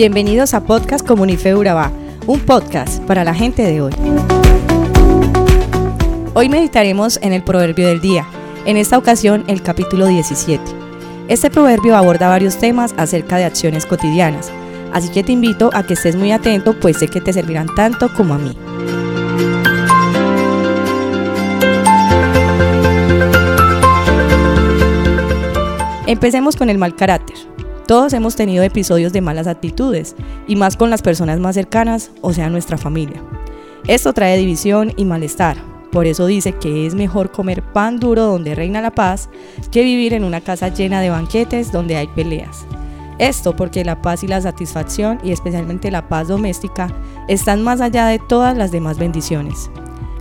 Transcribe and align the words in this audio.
Bienvenidos 0.00 0.54
a 0.54 0.64
Podcast 0.64 1.06
Comunife 1.06 1.54
Urabá, 1.54 1.92
un 2.26 2.40
podcast 2.40 3.02
para 3.02 3.22
la 3.22 3.34
gente 3.34 3.62
de 3.62 3.82
hoy. 3.82 3.92
Hoy 6.32 6.48
meditaremos 6.48 7.18
en 7.20 7.34
el 7.34 7.44
proverbio 7.44 7.86
del 7.86 8.00
día, 8.00 8.26
en 8.64 8.78
esta 8.78 8.96
ocasión 8.96 9.44
el 9.46 9.60
capítulo 9.60 10.06
17. 10.06 10.64
Este 11.28 11.50
proverbio 11.50 11.98
aborda 11.98 12.30
varios 12.30 12.56
temas 12.56 12.94
acerca 12.96 13.36
de 13.36 13.44
acciones 13.44 13.84
cotidianas, 13.84 14.50
así 14.94 15.10
que 15.10 15.22
te 15.22 15.32
invito 15.32 15.68
a 15.74 15.82
que 15.82 15.92
estés 15.92 16.16
muy 16.16 16.32
atento 16.32 16.80
pues 16.80 16.96
sé 16.96 17.08
que 17.08 17.20
te 17.20 17.34
servirán 17.34 17.66
tanto 17.76 18.10
como 18.14 18.32
a 18.32 18.38
mí. 18.38 18.56
Empecemos 26.06 26.56
con 26.56 26.70
el 26.70 26.78
mal 26.78 26.96
carácter. 26.96 27.49
Todos 27.90 28.12
hemos 28.12 28.36
tenido 28.36 28.62
episodios 28.62 29.12
de 29.12 29.20
malas 29.20 29.48
actitudes, 29.48 30.14
y 30.46 30.54
más 30.54 30.76
con 30.76 30.90
las 30.90 31.02
personas 31.02 31.40
más 31.40 31.56
cercanas, 31.56 32.12
o 32.20 32.32
sea, 32.32 32.48
nuestra 32.48 32.78
familia. 32.78 33.20
Esto 33.88 34.12
trae 34.12 34.38
división 34.38 34.92
y 34.96 35.04
malestar. 35.04 35.56
Por 35.90 36.06
eso 36.06 36.26
dice 36.26 36.52
que 36.52 36.86
es 36.86 36.94
mejor 36.94 37.32
comer 37.32 37.64
pan 37.64 37.98
duro 37.98 38.26
donde 38.26 38.54
reina 38.54 38.80
la 38.80 38.92
paz 38.92 39.28
que 39.72 39.82
vivir 39.82 40.14
en 40.14 40.22
una 40.22 40.40
casa 40.40 40.68
llena 40.68 41.00
de 41.00 41.10
banquetes 41.10 41.72
donde 41.72 41.96
hay 41.96 42.06
peleas. 42.06 42.64
Esto 43.18 43.56
porque 43.56 43.84
la 43.84 44.00
paz 44.00 44.22
y 44.22 44.28
la 44.28 44.40
satisfacción, 44.40 45.18
y 45.24 45.32
especialmente 45.32 45.90
la 45.90 46.08
paz 46.08 46.28
doméstica, 46.28 46.94
están 47.26 47.60
más 47.60 47.80
allá 47.80 48.06
de 48.06 48.20
todas 48.20 48.56
las 48.56 48.70
demás 48.70 48.98
bendiciones. 48.98 49.68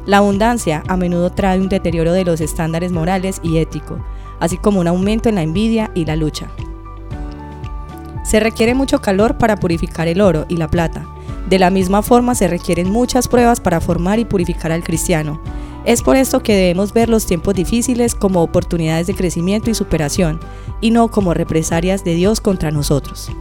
La 0.08 0.17
abundancia 0.17 0.81
a 0.88 0.98
menudo 0.98 1.30
trae 1.30 1.59
un 1.59 1.70
deterioro 1.70 2.14
de 2.14 2.26
los 2.26 2.42
estándares 2.42 2.92
morales 2.92 3.40
y 3.44 3.59
éticos, 3.59 4.00
así 4.40 4.58
como 4.58 4.80
un 4.80 4.88
aumento 4.88 5.30
en 5.30 5.36
la 5.36 5.44
envidia 5.44 5.92
y 5.94 6.06
la 6.06 6.16
lucha. 6.16 6.50
Se 8.30 8.40
requiere 8.40 8.76
mucho 8.76 9.02
calor 9.02 9.40
para 9.40 9.56
purificar 9.56 10.08
el 10.08 10.22
oro 10.22 10.46
y 10.50 10.58
la 10.58 10.68
plata. 10.68 11.04
De 11.50 11.58
la 11.58 11.72
misma 11.72 12.03
forma 12.03 12.36
se 12.36 12.48
requieren 12.48 12.92
muchas 12.92 13.28
pruebas 13.28 13.59
para 13.59 13.81
formar 13.81 14.20
y 14.20 14.26
purificar 14.26 14.72
al 14.72 14.84
cristiano. 14.84 15.42
Es 15.84 16.03
por 16.03 16.16
esto 16.16 16.44
que 16.44 16.56
debemos 16.56 16.94
ver 16.94 17.09
los 17.09 17.26
tiempos 17.26 17.56
difíciles 17.56 18.14
como 18.14 18.44
oportunidades 18.44 19.08
de 19.08 19.16
crecimiento 19.16 19.72
y 19.72 19.73
superación, 19.73 20.40
y 20.80 20.92
no 20.92 21.08
como 21.08 21.34
represalias 21.34 22.03
de 22.03 22.14
Dios 22.14 22.40
contra 22.40 22.70
nosotros. 22.70 23.31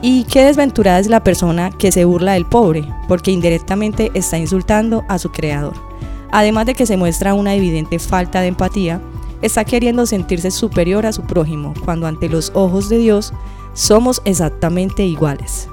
Y 0.00 0.24
qué 0.24 0.42
desventurada 0.46 1.00
es 1.00 1.08
la 1.08 1.22
persona 1.22 1.70
que 1.70 1.92
se 1.92 2.06
burla 2.06 2.32
del 2.32 2.46
pobre, 2.46 2.88
porque 3.08 3.30
indirectamente 3.30 4.10
está 4.14 4.38
insultando 4.38 5.04
a 5.06 5.18
su 5.18 5.32
creador. 5.32 5.74
Además 6.32 6.64
de 6.64 6.72
que 6.72 6.86
se 6.86 6.96
muestra 6.96 7.34
una 7.34 7.54
evidente 7.54 7.98
falta 7.98 8.40
de 8.40 8.46
empatía, 8.46 9.02
está 9.42 9.66
queriendo 9.66 10.06
sentirse 10.06 10.50
superior 10.50 11.04
a 11.04 11.12
su 11.12 11.24
prójimo, 11.24 11.74
cuando 11.84 12.06
ante 12.06 12.30
los 12.30 12.52
ojos 12.54 12.88
de 12.88 12.96
Dios 12.96 13.34
somos 13.74 14.22
exactamente 14.24 15.04
iguales. 15.04 15.68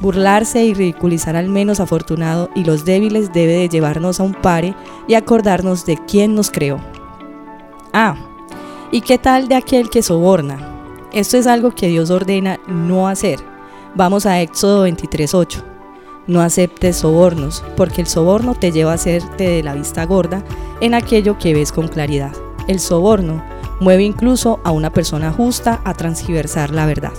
Burlarse 0.00 0.64
y 0.64 0.74
ridiculizar 0.74 1.36
al 1.36 1.48
menos 1.48 1.80
afortunado 1.80 2.50
y 2.54 2.64
los 2.64 2.84
débiles 2.84 3.32
debe 3.32 3.52
de 3.52 3.68
llevarnos 3.68 4.18
a 4.18 4.24
un 4.24 4.34
pare 4.34 4.74
y 5.06 5.14
acordarnos 5.14 5.86
de 5.86 5.98
quién 6.06 6.34
nos 6.34 6.50
creó. 6.50 6.78
Ah, 7.92 8.16
¿y 8.90 9.02
qué 9.02 9.18
tal 9.18 9.48
de 9.48 9.54
aquel 9.54 9.88
que 9.88 10.02
soborna? 10.02 10.58
Esto 11.12 11.36
es 11.36 11.46
algo 11.46 11.70
que 11.70 11.86
Dios 11.86 12.10
ordena 12.10 12.58
no 12.66 13.06
hacer. 13.06 13.38
Vamos 13.94 14.26
a 14.26 14.40
Éxodo 14.40 14.82
23:8. 14.82 15.62
No 16.26 16.40
aceptes 16.40 16.96
sobornos, 16.96 17.62
porque 17.76 18.00
el 18.00 18.06
soborno 18.06 18.54
te 18.54 18.72
lleva 18.72 18.92
a 18.92 18.94
hacerte 18.94 19.48
de 19.48 19.62
la 19.62 19.74
vista 19.74 20.04
gorda 20.06 20.42
en 20.80 20.94
aquello 20.94 21.38
que 21.38 21.54
ves 21.54 21.70
con 21.70 21.86
claridad. 21.86 22.32
El 22.66 22.80
soborno 22.80 23.44
mueve 23.80 24.04
incluso 24.04 24.60
a 24.64 24.70
una 24.70 24.90
persona 24.90 25.32
justa 25.32 25.80
a 25.84 25.94
transgiversar 25.94 26.70
la 26.70 26.86
verdad. 26.86 27.12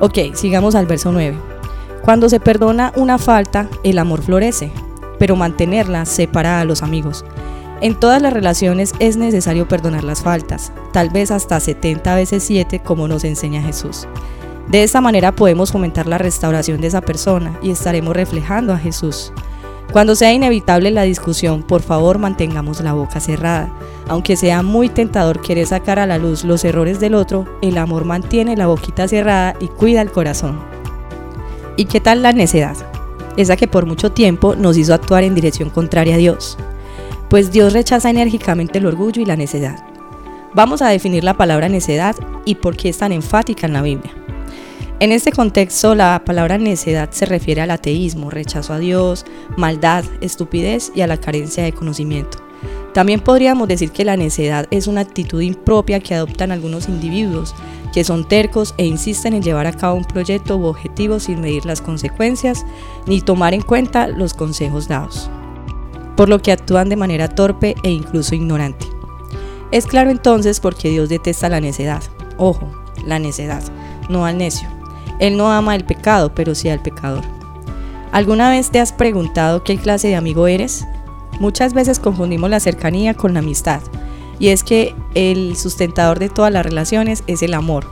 Ok, 0.00 0.18
sigamos 0.34 0.74
al 0.74 0.86
verso 0.86 1.12
9. 1.12 1.36
Cuando 2.02 2.28
se 2.28 2.40
perdona 2.40 2.92
una 2.96 3.18
falta, 3.18 3.68
el 3.82 3.98
amor 3.98 4.22
florece, 4.22 4.70
pero 5.18 5.36
mantenerla 5.36 6.04
separa 6.04 6.60
a 6.60 6.64
los 6.64 6.82
amigos. 6.82 7.24
En 7.80 7.94
todas 7.94 8.20
las 8.20 8.32
relaciones 8.32 8.92
es 8.98 9.16
necesario 9.16 9.68
perdonar 9.68 10.04
las 10.04 10.22
faltas, 10.22 10.72
tal 10.92 11.10
vez 11.10 11.30
hasta 11.30 11.60
70 11.60 12.14
veces 12.14 12.42
7 12.42 12.80
como 12.80 13.06
nos 13.06 13.24
enseña 13.24 13.62
Jesús. 13.62 14.08
De 14.68 14.82
esta 14.82 15.00
manera 15.00 15.32
podemos 15.32 15.72
fomentar 15.72 16.06
la 16.06 16.18
restauración 16.18 16.80
de 16.80 16.88
esa 16.88 17.00
persona 17.00 17.58
y 17.62 17.70
estaremos 17.70 18.14
reflejando 18.14 18.72
a 18.72 18.78
Jesús. 18.78 19.32
Cuando 19.92 20.14
sea 20.14 20.34
inevitable 20.34 20.90
la 20.90 21.02
discusión, 21.02 21.62
por 21.62 21.80
favor 21.80 22.18
mantengamos 22.18 22.80
la 22.82 22.92
boca 22.92 23.20
cerrada. 23.20 23.72
Aunque 24.06 24.36
sea 24.36 24.62
muy 24.62 24.90
tentador 24.90 25.40
querer 25.40 25.66
sacar 25.66 25.98
a 25.98 26.06
la 26.06 26.18
luz 26.18 26.44
los 26.44 26.64
errores 26.64 27.00
del 27.00 27.14
otro, 27.14 27.46
el 27.62 27.78
amor 27.78 28.04
mantiene 28.04 28.56
la 28.56 28.66
boquita 28.66 29.08
cerrada 29.08 29.54
y 29.60 29.68
cuida 29.68 30.02
el 30.02 30.12
corazón. 30.12 30.60
¿Y 31.76 31.86
qué 31.86 32.00
tal 32.00 32.22
la 32.22 32.32
necedad? 32.32 32.76
Esa 33.38 33.56
que 33.56 33.66
por 33.66 33.86
mucho 33.86 34.12
tiempo 34.12 34.54
nos 34.56 34.76
hizo 34.76 34.92
actuar 34.92 35.24
en 35.24 35.34
dirección 35.34 35.70
contraria 35.70 36.16
a 36.16 36.18
Dios. 36.18 36.58
Pues 37.30 37.50
Dios 37.50 37.72
rechaza 37.72 38.10
enérgicamente 38.10 38.78
el 38.78 38.86
orgullo 38.86 39.22
y 39.22 39.26
la 39.26 39.36
necedad. 39.36 39.84
Vamos 40.54 40.82
a 40.82 40.88
definir 40.88 41.24
la 41.24 41.34
palabra 41.34 41.68
necedad 41.68 42.16
y 42.44 42.56
por 42.56 42.76
qué 42.76 42.90
es 42.90 42.98
tan 42.98 43.12
enfática 43.12 43.66
en 43.66 43.72
la 43.72 43.82
Biblia. 43.82 44.12
En 45.00 45.12
este 45.12 45.30
contexto, 45.30 45.94
la 45.94 46.22
palabra 46.24 46.58
necedad 46.58 47.10
se 47.12 47.24
refiere 47.24 47.60
al 47.60 47.70
ateísmo, 47.70 48.30
rechazo 48.30 48.72
a 48.72 48.80
Dios, 48.80 49.24
maldad, 49.56 50.04
estupidez 50.20 50.90
y 50.92 51.02
a 51.02 51.06
la 51.06 51.18
carencia 51.18 51.62
de 51.62 51.72
conocimiento. 51.72 52.38
También 52.94 53.20
podríamos 53.20 53.68
decir 53.68 53.92
que 53.92 54.04
la 54.04 54.16
necedad 54.16 54.66
es 54.72 54.88
una 54.88 55.02
actitud 55.02 55.40
impropia 55.40 56.00
que 56.00 56.16
adoptan 56.16 56.50
algunos 56.50 56.88
individuos 56.88 57.54
que 57.92 58.02
son 58.02 58.26
tercos 58.26 58.74
e 58.76 58.86
insisten 58.86 59.34
en 59.34 59.42
llevar 59.42 59.68
a 59.68 59.72
cabo 59.72 59.94
un 59.94 60.04
proyecto 60.04 60.56
u 60.56 60.64
objetivo 60.64 61.20
sin 61.20 61.40
medir 61.40 61.64
las 61.64 61.80
consecuencias 61.80 62.66
ni 63.06 63.20
tomar 63.20 63.54
en 63.54 63.62
cuenta 63.62 64.08
los 64.08 64.34
consejos 64.34 64.88
dados, 64.88 65.30
por 66.16 66.28
lo 66.28 66.42
que 66.42 66.50
actúan 66.50 66.88
de 66.88 66.96
manera 66.96 67.28
torpe 67.28 67.76
e 67.84 67.90
incluso 67.90 68.34
ignorante. 68.34 68.86
Es 69.70 69.86
claro 69.86 70.10
entonces 70.10 70.58
por 70.58 70.74
qué 70.74 70.88
Dios 70.90 71.08
detesta 71.08 71.48
la 71.48 71.60
necedad. 71.60 72.02
Ojo, 72.36 72.68
la 73.06 73.20
necedad, 73.20 73.62
no 74.08 74.26
al 74.26 74.38
necio. 74.38 74.77
Él 75.18 75.36
no 75.36 75.50
ama 75.52 75.74
el 75.74 75.84
pecado, 75.84 76.32
pero 76.34 76.54
sí 76.54 76.68
al 76.68 76.80
pecador. 76.80 77.24
¿Alguna 78.12 78.50
vez 78.50 78.70
te 78.70 78.80
has 78.80 78.92
preguntado 78.92 79.64
qué 79.64 79.76
clase 79.76 80.08
de 80.08 80.16
amigo 80.16 80.46
eres? 80.46 80.86
Muchas 81.40 81.74
veces 81.74 82.00
confundimos 82.00 82.50
la 82.50 82.60
cercanía 82.60 83.14
con 83.14 83.34
la 83.34 83.40
amistad, 83.40 83.80
y 84.38 84.48
es 84.48 84.64
que 84.64 84.94
el 85.14 85.56
sustentador 85.56 86.18
de 86.18 86.28
todas 86.28 86.52
las 86.52 86.64
relaciones 86.64 87.22
es 87.26 87.42
el 87.42 87.54
amor. 87.54 87.86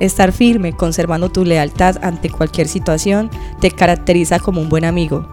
Estar 0.00 0.32
firme, 0.32 0.72
conservando 0.72 1.30
tu 1.30 1.44
lealtad 1.44 1.96
ante 2.02 2.28
cualquier 2.28 2.68
situación, 2.68 3.30
te 3.60 3.70
caracteriza 3.70 4.38
como 4.38 4.60
un 4.60 4.68
buen 4.68 4.84
amigo. 4.84 5.26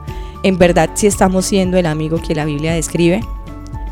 ¿En 0.43 0.57
verdad 0.57 0.91
si 0.93 1.07
estamos 1.07 1.45
siendo 1.45 1.77
el 1.77 1.85
amigo 1.87 2.21
que 2.21 2.35
la 2.35 2.45
Biblia 2.45 2.73
describe? 2.73 3.21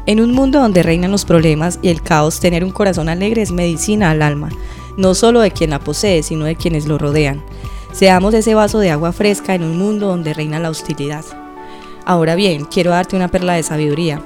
En 0.06 0.22
un 0.22 0.32
mundo 0.32 0.60
donde 0.60 0.84
reinan 0.84 1.12
los 1.12 1.26
problemas 1.26 1.80
y 1.82 1.90
el 1.90 2.02
caos, 2.02 2.40
tener 2.40 2.64
un 2.64 2.72
corazón 2.72 3.10
alegre 3.10 3.42
es 3.42 3.52
medicina 3.52 4.10
al 4.12 4.22
alma 4.22 4.50
no 5.00 5.16
solo 5.16 5.40
de 5.40 5.52
quien 5.52 5.70
la 5.70 5.80
posee, 5.80 6.24
sino 6.24 6.44
de 6.44 6.58
quienes 6.58 6.86
lo 6.86 6.98
rodean. 6.98 7.42
Seamos 7.94 8.34
ese 8.34 8.54
vaso 8.54 8.80
de 8.80 8.92
agua 8.92 9.14
fresca 9.14 9.56
en 9.56 9.64
un 9.64 9.78
mundo 9.78 10.08
donde 10.08 10.34
reina 10.34 10.60
la 10.60 10.70
hostilidad. 10.70 11.24
Ahora 12.04 12.36
bien, 12.36 12.66
quiero 12.66 12.92
darte 12.92 13.16
una 13.16 13.30
perla 13.30 13.54
de 13.54 13.64
sabiduría. 13.64 14.22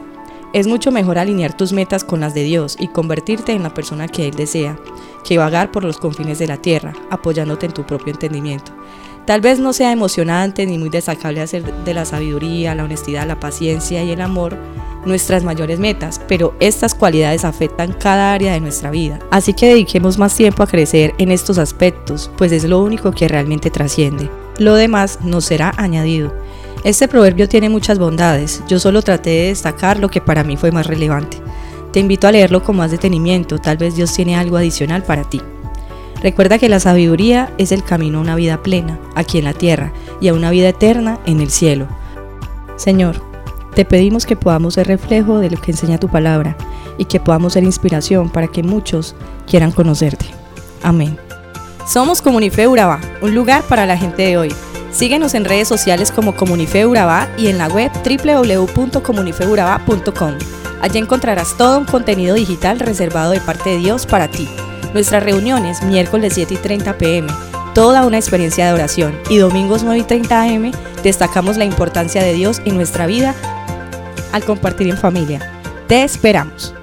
Es 0.51 0.65
mucho 0.65 0.91
mejor 0.91 1.19
alinear 1.19 1.55
tus 1.55 1.73
metas 1.73 2.03
con 2.03 2.21
las 2.21 2.33
de 2.33 2.43
Dios 2.43 2.75
y 2.79 2.87
convertirte 2.87 3.51
en 3.51 3.61
la 3.61 3.71
persona 3.75 4.07
que 4.07 4.27
Él 4.27 4.33
desea, 4.33 4.79
que 5.23 5.37
vagar 5.37 5.71
por 5.71 5.83
los 5.83 5.99
confines 5.99 6.39
de 6.39 6.47
la 6.47 6.57
tierra, 6.57 6.93
apoyándote 7.11 7.67
en 7.67 7.73
tu 7.73 7.85
propio 7.85 8.11
entendimiento. 8.11 8.71
Tal 9.27 9.41
vez 9.41 9.59
no 9.59 9.73
sea 9.73 9.91
emocionante 9.91 10.65
ni 10.65 10.79
muy 10.79 10.89
destacable 10.89 11.41
hacer 11.41 11.63
de 11.83 11.93
la 11.93 12.05
sabiduría, 12.05 12.73
la 12.73 12.83
honestidad, 12.83 13.27
la 13.27 13.39
paciencia 13.39 14.03
y 14.03 14.09
el 14.09 14.21
amor 14.21 14.57
nuestras 15.05 15.43
mayores 15.43 15.79
metas, 15.79 16.21
pero 16.27 16.55
estas 16.59 16.95
cualidades 16.95 17.45
afectan 17.45 17.93
cada 17.93 18.33
área 18.33 18.53
de 18.53 18.59
nuestra 18.59 18.91
vida. 18.91 19.19
Así 19.31 19.53
que 19.53 19.67
dediquemos 19.67 20.17
más 20.17 20.35
tiempo 20.35 20.63
a 20.63 20.67
crecer 20.67 21.13
en 21.17 21.31
estos 21.31 21.57
aspectos, 21.57 22.31
pues 22.37 22.51
es 22.51 22.63
lo 22.63 22.79
único 22.79 23.11
que 23.11 23.27
realmente 23.27 23.69
trasciende. 23.69 24.29
Lo 24.57 24.75
demás 24.75 25.19
nos 25.23 25.45
será 25.45 25.73
añadido. 25.77 26.33
Este 26.83 27.07
proverbio 27.07 27.47
tiene 27.47 27.69
muchas 27.69 27.97
bondades, 27.97 28.61
yo 28.67 28.79
solo 28.79 29.01
traté 29.01 29.29
de 29.29 29.47
destacar 29.47 29.99
lo 29.99 30.09
que 30.09 30.21
para 30.21 30.43
mí 30.43 30.57
fue 30.57 30.71
más 30.71 30.87
relevante. 30.87 31.37
Te 31.91 31.99
invito 31.99 32.27
a 32.27 32.31
leerlo 32.31 32.63
con 32.63 32.75
más 32.75 32.91
detenimiento, 32.91 33.59
tal 33.59 33.77
vez 33.77 33.95
Dios 33.95 34.13
tiene 34.13 34.35
algo 34.35 34.57
adicional 34.57 35.03
para 35.03 35.23
ti. 35.23 35.41
Recuerda 36.23 36.57
que 36.57 36.69
la 36.69 36.79
sabiduría 36.79 37.53
es 37.57 37.71
el 37.71 37.83
camino 37.83 38.17
a 38.17 38.21
una 38.21 38.35
vida 38.35 38.63
plena, 38.63 38.97
aquí 39.13 39.37
en 39.37 39.43
la 39.43 39.53
tierra, 39.53 39.93
y 40.21 40.29
a 40.29 40.33
una 40.33 40.51
vida 40.51 40.69
eterna 40.69 41.19
en 41.25 41.41
el 41.41 41.49
cielo. 41.49 41.87
Señor, 42.77 43.21
te 43.73 43.85
pedimos 43.85 44.25
que 44.25 44.35
podamos 44.35 44.73
ser 44.75 44.87
reflejo 44.87 45.39
de 45.39 45.49
lo 45.49 45.59
que 45.59 45.71
enseña 45.71 45.97
tu 45.97 46.09
palabra 46.09 46.55
y 46.97 47.05
que 47.05 47.19
podamos 47.19 47.53
ser 47.53 47.63
inspiración 47.63 48.29
para 48.29 48.47
que 48.47 48.63
muchos 48.63 49.15
quieran 49.47 49.71
conocerte. 49.71 50.25
Amén. 50.81 51.17
Somos 51.87 52.21
Comunife 52.21 52.67
Urabá, 52.67 52.99
un 53.21 53.33
lugar 53.35 53.63
para 53.63 53.85
la 53.85 53.97
gente 53.97 54.23
de 54.23 54.37
hoy. 54.37 54.53
Síguenos 54.91 55.33
en 55.33 55.45
redes 55.45 55.67
sociales 55.67 56.11
como 56.11 56.35
Comunife 56.35 56.85
Urabá 56.85 57.27
y 57.37 57.47
en 57.47 57.57
la 57.57 57.67
web 57.67 57.91
www.comunifeurabá.com. 58.05 60.33
Allí 60.81 60.99
encontrarás 60.99 61.57
todo 61.57 61.79
un 61.79 61.85
contenido 61.85 62.35
digital 62.35 62.79
reservado 62.79 63.31
de 63.31 63.41
parte 63.41 63.71
de 63.71 63.77
Dios 63.77 64.05
para 64.05 64.27
ti. 64.27 64.47
Nuestras 64.93 65.23
reuniones 65.23 65.81
miércoles 65.81 66.33
7 66.35 66.53
y 66.53 66.57
30 66.57 66.95
pm 66.97 67.33
toda 67.73 68.05
una 68.05 68.17
experiencia 68.17 68.67
de 68.67 68.73
oración 68.73 69.19
y 69.29 69.37
domingos 69.37 69.83
9 69.83 70.01
y 70.01 70.03
30 70.03 70.43
am 70.43 70.71
destacamos 71.01 71.57
la 71.57 71.65
importancia 71.65 72.23
de 72.23 72.33
Dios 72.33 72.61
en 72.65 72.75
nuestra 72.75 73.07
vida 73.07 73.33
al 74.33 74.43
compartir 74.43 74.89
en 74.89 74.97
familia. 74.97 75.39
Te 75.87 76.03
esperamos. 76.03 76.75